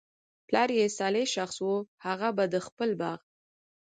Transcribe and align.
پلار 0.47 0.69
ئي 0.77 0.85
صالح 0.99 1.23
شخص 1.35 1.57
وو، 1.65 1.75
هغه 2.05 2.29
به 2.37 2.45
د 2.53 2.55
خپل 2.67 2.89
باغ 3.01 3.19